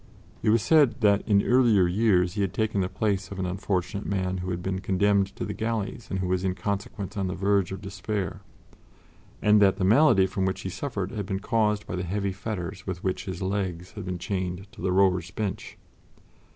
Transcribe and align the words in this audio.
It 0.41 0.49
was 0.49 0.63
said 0.63 1.01
that 1.01 1.21
in 1.27 1.43
earlier 1.43 1.85
years 1.87 2.33
he 2.33 2.41
had 2.41 2.55
taken 2.55 2.81
the 2.81 2.89
place 2.89 3.29
of 3.29 3.37
an 3.37 3.45
unfortunate 3.45 4.07
man 4.07 4.37
who 4.39 4.49
had 4.49 4.63
been 4.63 4.79
condemned 4.79 5.27
to 5.35 5.45
the 5.45 5.53
galleys 5.53 6.07
and 6.09 6.17
who 6.17 6.27
was 6.27 6.43
in 6.43 6.55
consequence 6.55 7.15
on 7.17 7.27
the 7.27 7.35
verge 7.35 7.71
of 7.71 7.81
despair, 7.83 8.41
and 9.43 9.61
that 9.61 9.75
the 9.77 9.83
malady 9.83 10.25
from 10.25 10.43
which 10.45 10.61
he 10.61 10.69
suffered 10.69 11.11
had 11.11 11.27
been 11.27 11.39
caused 11.39 11.85
by 11.85 11.95
the 11.95 12.01
heavy 12.01 12.31
fetters 12.31 12.87
with 12.87 13.03
which 13.03 13.25
his 13.25 13.43
legs 13.43 13.91
had 13.91 14.05
been 14.05 14.17
chained 14.17 14.65
to 14.71 14.81
the 14.81 14.91
rowers' 14.91 15.29
bench. 15.29 15.77